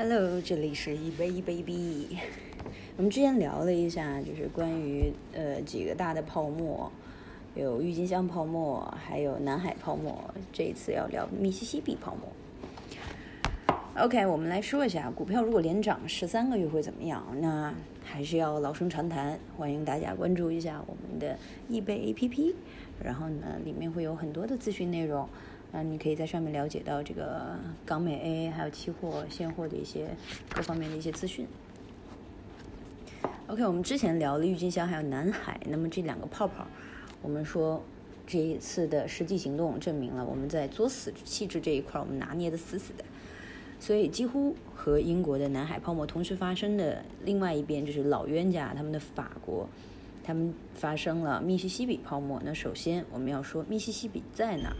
[0.00, 2.18] Hello，这里是一杯一 baby。
[2.96, 6.88] 我们之前聊了一下，就是关于呃几个大的泡沫，
[7.56, 10.32] 有郁金香泡沫，还有南海泡沫。
[10.52, 13.76] 这一次要聊密西西比泡沫。
[13.96, 17.26] OK，我们来说一下，股票如果连涨十三个月会怎么样？
[17.40, 17.74] 那
[18.04, 21.36] 还是要老生常谈，欢迎大家关注一下我们的
[21.68, 22.54] 易贝 APP，
[23.02, 25.28] 然后呢，里面会有很多的资讯内容。
[25.72, 30.08] 嗯，你可以在上面了解到这个港美 A 还有期货现货的一些
[30.48, 31.46] 各方面的一些资讯。
[33.48, 36.66] OK，我们之前聊了郁金香还有南海，那么这两个泡泡，
[37.20, 37.82] 我们说
[38.26, 43.04] 这一次的实际行动证明了我们在作死气质这一块我们拿捏的死死的，
[43.78, 49.68] 所以几乎和英国的南海泡沫同时发生的另外一边就是老冤家他们的法国，
[50.24, 52.40] 他们发生了密西西比泡沫。
[52.42, 54.76] 那首先我们要说密西西比在哪儿？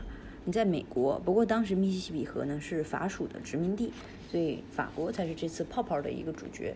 [0.49, 3.93] 你在美国，不过当时密西西比河呢是法属的殖民地，
[4.31, 6.75] 所以法国才是这次泡泡的一个主角。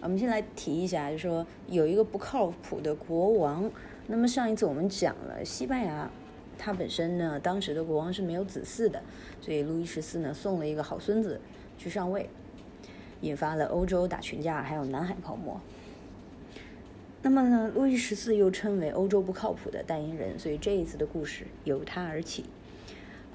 [0.00, 3.70] 我们先来提一下，就说有一个不靠谱的国王。
[4.08, 6.10] 那么上一次我们讲了西班牙，
[6.58, 9.00] 它本身呢当时的国王是没有子嗣的，
[9.40, 11.40] 所以路易十四呢送了一个好孙子
[11.78, 12.28] 去上位，
[13.20, 15.60] 引发了欧洲打群架，还有南海泡沫。
[17.24, 22.44] 那么呢，路易十四又称为欧洲不靠谱的代言人，所以这一次的故事由他而起。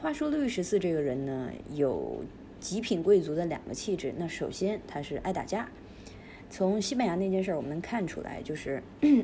[0.01, 2.21] 话说路易十四这个人呢，有
[2.59, 4.13] 极品贵族的两个气质。
[4.17, 5.69] 那首先他是爱打架，
[6.49, 8.83] 从西班牙那件事我们能看出来，就是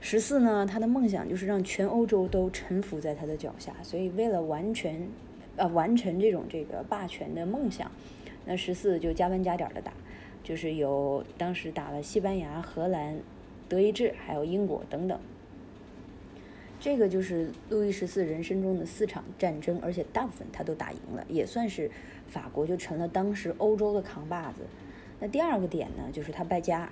[0.00, 3.74] 十四呢，他的梦想就是让全欧洲都臣服在他的脚下。
[3.82, 5.08] 所以为了完全，
[5.56, 7.90] 呃，完成这种这个霸权的梦想，
[8.46, 9.92] 那十四就加班加点的打。
[10.42, 13.18] 就是有当时打了西班牙、荷兰、
[13.68, 15.18] 德意志，还有英国等等。
[16.80, 21.90] 这个就是路易十四人生中的四场战争，而且大部分他都打赢了，也算是
[22.26, 24.60] 法国就成了当时欧洲的扛把子。
[25.20, 26.90] 那第二个点呢，就是他败家。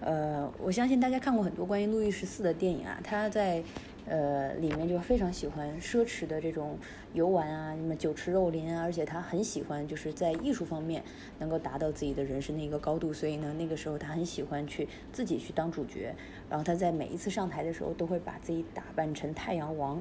[0.00, 3.62] 呃，我相信大家看过很多关于路易十四的电影啊，他在。
[4.08, 6.78] 呃，里面就非常喜欢奢侈的这种
[7.12, 11.02] 游玩啊，什么酒池肉林啊，而且他很喜欢就是在艺术方面
[11.40, 16.14] 能够达到自己的人生的一个高度，所以呢，那个时候他很喜欢去自己去当主角，
[16.48, 20.00] 然后他在每一次上台的时候都会把自己打扮成太阳王。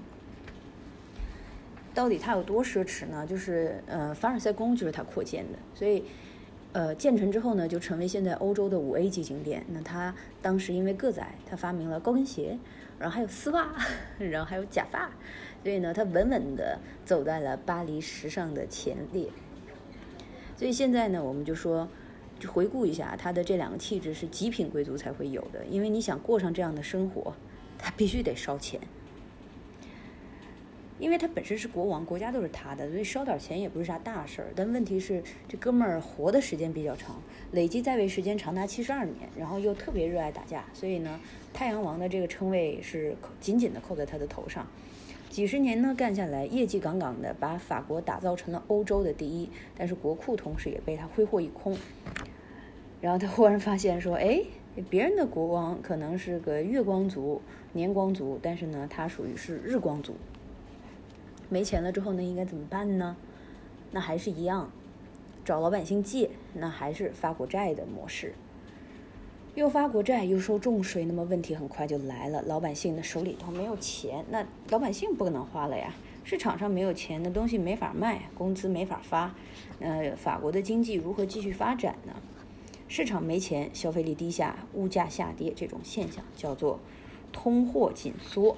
[1.96, 3.26] 到底他有多奢侈呢？
[3.26, 6.04] 就是呃，凡尔赛宫就是他扩建的，所以
[6.74, 9.66] 呃建成之后呢，就成为现在欧洲的五 A 级景点。
[9.70, 10.14] 那他
[10.44, 12.60] 当时因为个子矮，他发明了高跟鞋。
[13.00, 13.76] 然后还有丝袜，
[14.18, 15.10] 然后还有假发，
[15.64, 19.30] 所以呢，他稳稳的走在了巴黎时尚的前列。
[20.58, 21.90] 所以现在呢，我们就说，
[22.40, 27.36] 就回顾一下他的这两个气质是极品贵族才会有的，因为你想过上这样的生活，
[27.78, 28.80] 他必须得烧钱。
[30.98, 34.48] 因为他本身是国王，国家都是他的，所以烧点钱也不是啥大事儿。
[34.56, 41.20] 但问题是，这哥们儿活的时间比较长，累计在位时间长达七十二年，然后又特别热爱打架，所以呢，
[41.54, 44.66] 太阳王的这个称谓是紧紧的扣在他的头上。
[45.30, 51.78] 几十年呢干下来，业绩杠杠的，把法国打造成了欧洲的第一，但是国库同时也被他挥霍一空。
[53.02, 54.42] 然后他忽然发现说：“哎，
[54.90, 57.42] 别人的国王可能是个月光族、
[57.74, 60.16] 年光族，但是呢，他属于是日光族。”
[61.50, 63.16] 没钱了之后呢，应该怎么办呢？
[63.92, 64.72] 那还是一样，
[65.44, 68.34] 找老百姓借，那还是发国债的模式。
[69.54, 75.94] 又发国债又收重税，那么问题很快就来了，老百姓的手里头没有钱，那老百姓不可能花了呀。
[76.26, 79.34] 市场上没有钱，那东西没法卖，工资没法发，
[79.80, 82.14] 呃，法国的经济如何继续发展呢？
[82.88, 86.80] 市场没钱，消费力低下，物价下跌，这种现象叫做
[87.32, 88.58] 通货紧缩。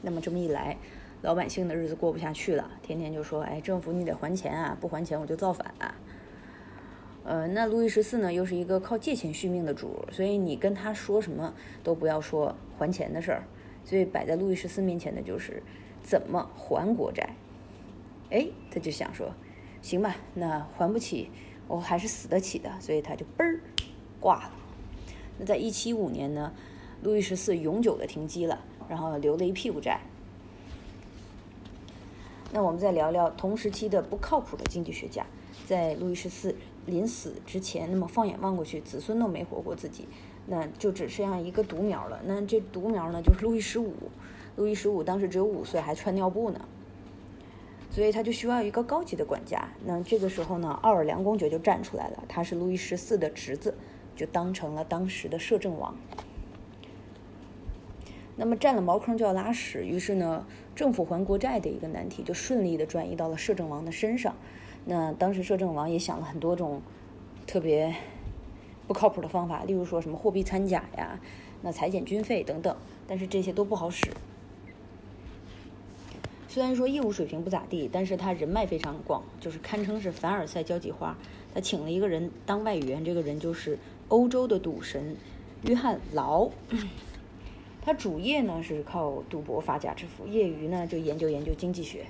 [0.00, 0.78] 那么这么一来。
[1.22, 5.94] 老百姓的日子过不下去了，天天就说：“哎，政府你得还钱啊，不还钱我就造反啊。”
[7.24, 13.42] 呃，那路易十四呢，又是一个靠借钱续命的主，所以你跟他说什么都不要说还钱的事儿。
[13.84, 15.62] 所以摆在路易十四面前的就是
[16.02, 17.30] 怎么还国债。
[18.30, 19.32] 哎，他就想说
[19.82, 21.30] ：“行吧，那还不起，
[21.66, 23.60] 我还是死得起的。”所以他就嘣儿
[24.20, 24.52] 挂了。
[25.38, 26.52] 那在一七五年呢，
[27.02, 30.00] 路易十四永久的停机了，然后留了一屁股债。
[32.52, 35.26] 那我们再聊聊同时期的不靠谱的经济学家，
[35.66, 36.54] 在路易十四
[36.86, 40.08] 临死之前，那么放眼望过去，子孙都没活过自己，
[40.46, 42.20] 那就只剩下一个独苗了。
[42.24, 43.92] 那这独苗呢，就是路易十五。
[44.56, 46.64] 路易十五当时只有五岁，还穿尿布呢，
[47.90, 49.68] 所以他就需要一个高级的管家。
[49.84, 53.74] 那这个时候呢，奥尔良公爵就站出来了，他是路易十四的侄子，
[54.14, 55.94] 就当成了当时的摄政王。
[58.36, 64.36] 那么占了茅坑就要拉屎，于是呢，政府还国债的一个难题就顺利的转移到了摄政王的身上。
[64.84, 66.82] 那当时摄政王也想了很多种
[67.46, 67.92] 特别
[68.86, 71.18] 不靠谱的方法，例如说什么货币掺假呀，
[71.62, 72.76] 那裁减军费等等，
[73.08, 74.10] 但是这些都不好使。
[76.46, 81.16] 虽然说业务水平不咋地，但是他人脉非常广，就是堪称是凡尔赛交际花。
[81.54, 83.78] 他请了一个人当外援，这个人就是
[84.08, 85.16] 欧洲的赌神
[85.64, 86.50] 约翰劳。
[87.86, 92.04] 他主业呢是靠赌博发家致富，业余呢就研究研究经济学。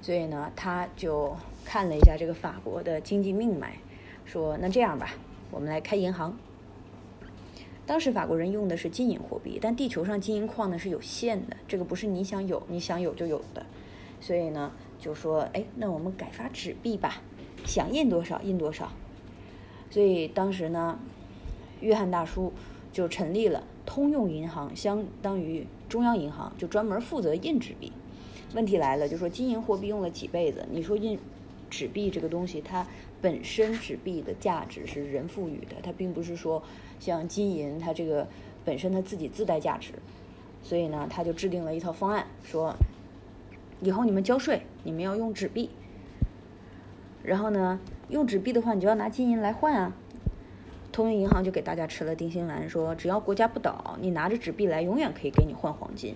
[0.00, 3.76] 所以呢，他就看了一下这个法国的经济命脉，
[4.24, 5.16] 说：“那这样吧，
[5.50, 6.38] 我们来开银行。”
[7.84, 13.66] 当时法国人用的是金银货币，但地球上金银矿呢是有限的，这个不是你想有你想有就有的，
[14.20, 14.70] 所以呢
[15.00, 17.20] 就说，哎，那我们改发纸币吧，
[17.66, 18.92] 想印多少印多少。
[19.90, 21.00] 所以当时呢，
[21.80, 22.52] 约翰大叔
[22.92, 27.92] 就成立了通用银行，相当于中央银行，就专门负责印纸币。
[28.54, 31.18] 问题来了，就说金银货币用了几辈子，你说印
[31.68, 32.86] 纸币这个东西，它
[33.20, 36.62] 本身纸币的价值是人赋予的，它并不是说。
[36.98, 38.28] 像金银，它这个
[38.62, 39.94] 本身它自己自带价值，
[40.62, 42.74] 所以呢，他就制定了一套方案，说
[43.80, 45.70] 以后你们交税，你们要用纸币，
[47.22, 49.94] 然后呢，用纸币的话，你就要拿金银来换啊。
[50.92, 56.14] 通用银行就给大家吃了定心丸，说只要国家不倒，你拿着纸币来，永远可以给你换黄金。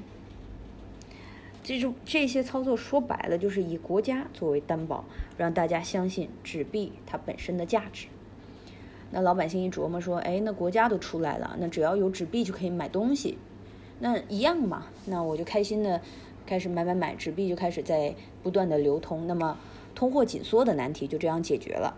[1.63, 5.05] 记住这些操作，说白了就是以国家作为担保，
[5.39, 8.09] 让大家相信纸币它本身的价值。
[9.11, 13.39] 那老百姓一琢磨说，哎，那国家都出来了，那只要有纸币就可以买东西，
[14.01, 14.89] 那一样嘛。
[15.07, 16.03] 那我就开心的
[16.45, 19.57] 开始买买买，纸币就开始在不断的流通，那么
[19.95, 21.97] 通货紧缩的难题就这样解决了。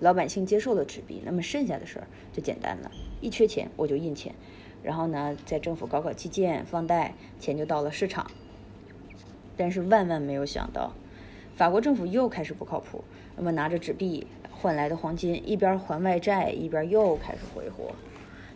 [0.00, 2.90] 老百姓接受了纸币，那么剩下的事儿就简单了，
[3.20, 4.34] 一缺钱我就印钱，
[4.82, 8.30] 然后呢，在政府搞搞基建、放贷，钱就到了市场。
[9.56, 10.92] 但是万万没有想到，
[11.56, 13.02] 法国政府又开始不靠谱，
[13.36, 14.26] 那么拿着纸币。
[14.60, 17.94] 换来的黄金一边还外债，一边又开始挥霍。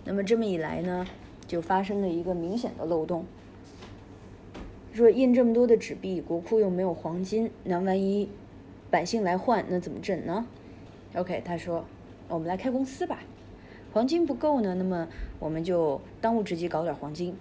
[0.04, 1.06] 那么这么一来呢，
[1.46, 3.24] 就发生了一个明显的漏洞。
[4.92, 8.28] 说印这么多的纸币，国库又没有黄金，那万一
[8.90, 10.46] 百姓来换，那怎么整呢
[11.14, 11.84] ？OK，他说，
[12.28, 13.20] 我们来开公司吧。
[13.92, 17.36] 黄金不够呢，那么我们就当务之急搞点黄金。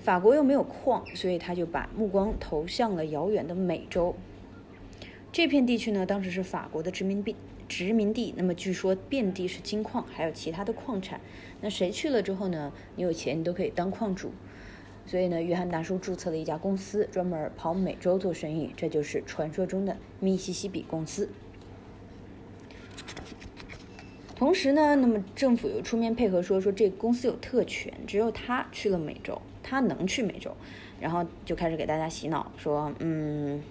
[0.00, 4.14] 法国又没有矿，所以他就把目光投向了遥远的美洲。
[5.32, 7.36] 这片地区呢，当时是法国的殖民地。
[7.68, 11.20] 殖民地，那么据说遍地是金矿，还有其他的矿产。
[11.60, 12.72] 那谁去了之后呢？
[12.96, 14.32] 你有钱，你都可以当矿主。
[15.06, 21.28] 所以呢，约翰大叔注册了一家公司，专门跑美洲做生意，这就是传说中的密西西比公司。
[24.40, 30.56] 同时呢，那么政府又出面配合，说说这公司有特权，只有他去了美洲，他能去美洲，
[30.98, 33.62] 然后就开始给大家洗脑，说嗯。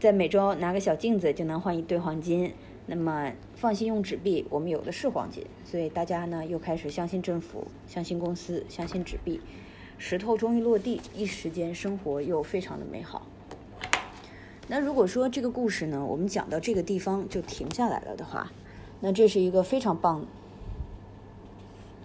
[0.00, 2.52] 在美洲拿个小镜子就能换一堆黄金，
[2.86, 9.40] 那么放心用纸币，我们有的是黄金，所以大家呢又开始相信政府，相信公司，相信纸币，
[9.96, 13.24] 石头终于落地，一时间生活又非常的美好。
[14.66, 18.50] 那如果说这个故事呢，我们讲到这个地方就停下来了的话，
[19.00, 20.24] 那这是一个非常棒，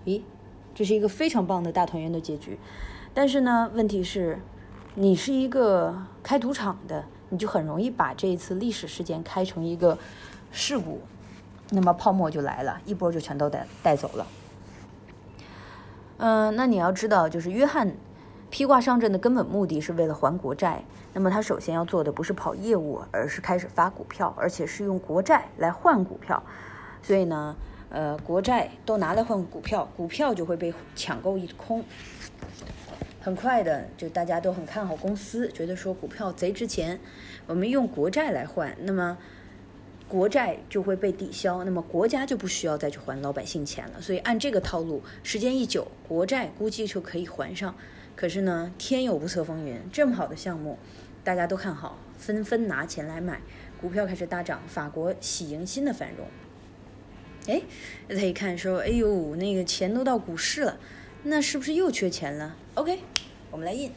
[0.05, 0.21] 咦，
[0.73, 2.57] 这是一个非常棒的大团圆的结局。
[3.13, 4.39] 但是呢，问题是，
[4.95, 7.05] 你是一个开赌场的。
[7.29, 9.97] 你就很容易把这一次历史事件开成一个
[10.51, 11.01] 事故，
[11.71, 14.27] 那么泡沫就来了，一波就全都带带走了。
[16.17, 17.95] 嗯，那你要知道，就是约翰
[18.51, 20.83] 披挂上阵的根本目的是为了还国债。
[21.13, 26.41] 那么他首先要做的不是跑业务，而是开始发股票，而且是用国债来换股票。
[27.05, 27.55] 所以呢，
[27.89, 31.83] 呃，国债都拿来换股票，股票就会被抢购一空。
[33.21, 36.99] 很快的，就大家都很看好公司，觉得说股票贼值钱，
[37.45, 39.15] 我们用国债来换，那么
[40.07, 44.01] 国债就会被抵消，那么国家就不需要再去还老百姓钱了。
[44.01, 47.75] 所以按这个套路，时间一久，国债估计就可以还上。
[48.15, 50.79] 可是呢，天有不测风云，这么好的项目，
[51.23, 53.41] 大家都看好，纷纷拿钱来买，
[53.79, 56.25] 股票开始大涨，法国喜迎新的繁荣。
[57.47, 57.61] 哎，
[58.09, 60.77] 他一看说，哎呦，那个钱都到股市了。
[61.23, 62.99] 那是不是又缺钱了？OK，
[63.51, 63.91] 我们来印。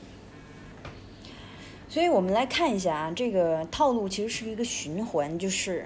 [1.89, 5.85] 所以我们来看一下啊，这个套路其实是一个循环，就是，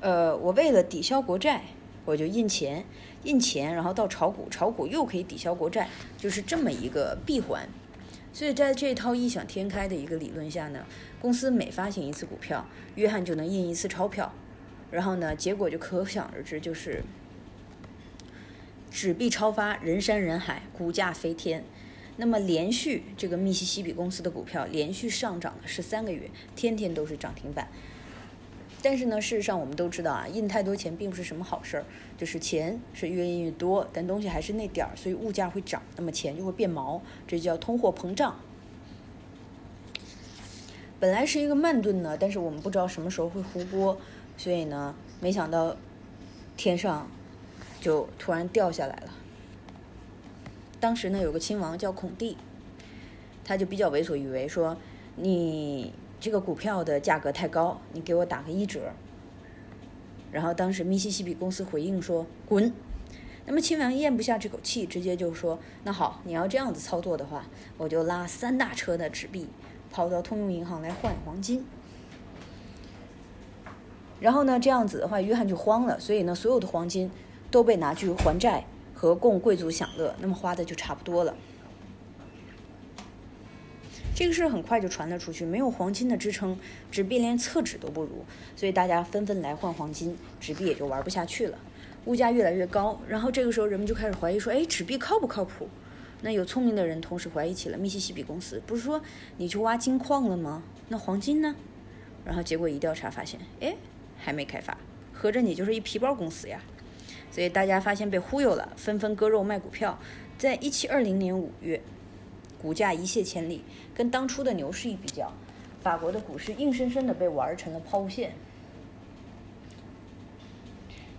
[0.00, 1.62] 呃，我为了抵消国债，
[2.04, 2.84] 我就印钱，
[3.24, 7.68] 印钱，然后到炒股，炒股又可以抵消国债，就是这么一个闭环。
[8.32, 10.84] 所以在这套异想天开的一个理论下呢，
[11.20, 14.32] 公司每发行一次股票，约翰就能印一次钞票，
[14.90, 17.02] 然后呢，结果就可想而知，就是。
[18.90, 21.62] 纸币超发，人山人海，股价飞天。
[22.16, 27.68] 那么连续这个密西西比公司的股票连续上涨了十三个月，天天都是涨停板。
[28.82, 31.84] 但是呢，事实上我们都知道啊，印太多钱并不是什么好事儿，
[32.16, 38.40] 就是钱是越印越多，但东西还是那点儿，所以物价会涨，那么钱就会变毛，这叫通货膨胀。
[40.98, 44.00] 本来是一个慢炖呢，但是我们不知道什么时候会糊锅，
[44.38, 45.76] 所以呢，没想到
[46.56, 47.06] 天上
[47.78, 49.12] 就突然掉下来了。
[50.80, 52.38] 当时呢，有个亲王叫孔蒂，
[53.44, 54.78] 他就比较为所欲为，说
[55.16, 55.92] 你。
[56.20, 58.90] 这个股票的价格太高，你给我打个一折。
[60.32, 62.74] 然后当时密西西比公司回应说：“滚。”
[63.46, 69.46] 那么亲王咽不下这口气，直接就说：“那好，你要这样子操作的话，我就拉三大车的纸币
[69.92, 71.64] 跑到通用银行来换黄金。”
[74.20, 77.10] 然后呢，这样子的话，约翰就慌了，所以呢，所有的黄金
[77.50, 81.36] 都被拿去还债和供贵族享乐，那么花的就差不多了。
[84.14, 86.58] 这个事儿很快就传了出去，没有黄金的支撑，
[86.90, 88.24] 纸币连厕纸都不如，
[88.56, 91.58] 所以大家纷纷来换黄金，纸币也就玩不下去了，
[92.06, 93.00] 物价越来越高。
[93.06, 95.68] 然后这个时候人们就开始怀疑说，哎，纸币靠不靠谱？
[96.22, 99.00] 那有聪明的人同时怀疑起了密西西比公司，不是说
[99.36, 100.64] 你去挖金矿了吗？
[100.88, 101.54] 那黄金呢？
[102.24, 103.76] 然后结果一调查发现，哎，
[104.18, 104.76] 还没开发，
[105.12, 106.60] 合着你就是一皮包公司呀？
[107.30, 109.98] 所以大家发现被忽悠了，纷纷割肉卖股票。
[110.36, 111.80] 在一七二零年五月。
[112.60, 113.62] 股价一泻千里，
[113.94, 115.32] 跟当初的牛市一比较，
[115.80, 118.32] 法国的股市硬生生的被玩成了抛物线。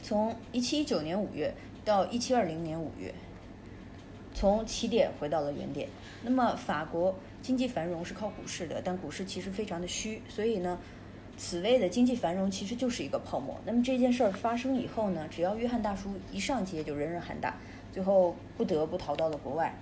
[0.03, 1.53] 从一七一九年五月
[1.86, 3.15] 到一七二零年五月，
[4.34, 5.88] 从起点回到了原点。
[6.24, 10.77] 那么法国经济繁荣是靠股市的，但股市其实非常的虚，所以呢，
[11.39, 13.58] 此谓的经济繁荣其实就是一个泡沫。
[13.65, 17.55] 那么这件事儿发生以后呢，只要约翰大叔一上街就人人喊打，
[17.93, 19.74] 最后不得不逃到了国外。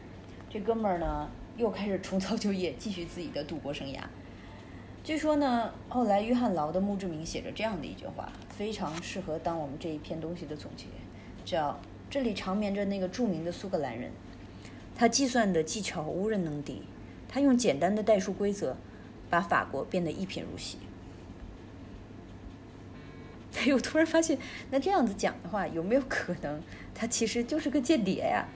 [0.51, 1.27] 这哥们儿呢？
[1.57, 3.97] 又开始重操旧业，继续自己的赌博生涯。
[5.03, 10.85] 据说呢，后来约翰劳的墓志铭写着这样的一句话，非常适合当我们这一篇东西的总结，
[11.43, 11.79] 叫
[12.11, 14.11] “这里长眠着那个著名的苏格兰人，
[14.95, 16.83] 他计算的技巧无人能敌，
[17.27, 18.77] 他用简单的代数规则
[19.31, 20.77] 把法国变得一贫如洗。”
[23.67, 24.37] 哎 我突然发现，
[24.71, 26.61] 那这样子讲的话，有没有可能
[26.95, 28.47] 他其实就是个间谍呀？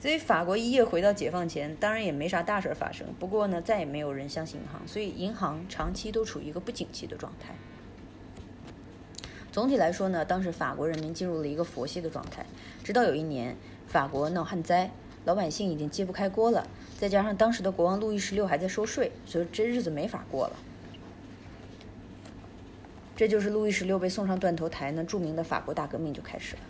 [0.00, 3.06] 所以法国一夜回到解放前，当然也没啥大事发生。
[3.18, 7.54] 不过呢，再也没有人相信银行，所以银行长期都处于一个不景气的状态。
[9.50, 12.46] 总体来说呢，当时法国人民进入了一个佛系的状态。
[12.84, 13.56] 直到有一年，
[13.88, 14.90] 法国闹旱灾，
[15.24, 16.66] 老百姓已经揭不开锅了，
[16.96, 20.56] 再加上当时的国王路易十六还在收税，所以这日子没法过了。
[23.18, 26.62] 这就是路易十六被送上断头台，那著名的法国大革命就开始了。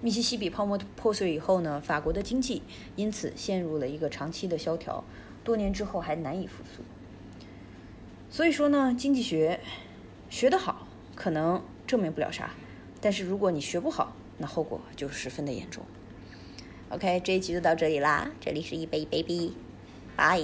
[0.00, 2.62] 密西西比泡沫破碎以后呢，法国的经济
[2.96, 5.04] 因此陷入了一个长期的萧条，
[5.44, 6.82] 多年之后还难以复苏。
[8.30, 9.60] 所以说呢，经济学
[10.30, 12.54] 学得好可能证明不了啥，
[13.02, 15.84] 但是如果你学不好，那后果就十分的严重。
[16.88, 19.52] OK，这一集就到这里啦，这里是一杯 baby，
[20.16, 20.40] 拜。